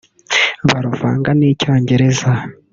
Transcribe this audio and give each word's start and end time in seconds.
baruvanga 0.67 1.29
n’Icyongereza 1.39 2.31